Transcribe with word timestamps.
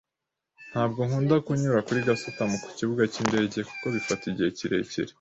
Ntabwo 0.71 0.99
nkunda 1.07 1.35
kunyura 1.45 1.85
kuri 1.87 1.99
gasutamo 2.07 2.55
kukibuga 2.65 3.03
cyindege 3.13 3.59
kuko 3.69 3.85
bifata 3.95 4.23
igihe 4.31 4.49
kirekire. 4.57 5.09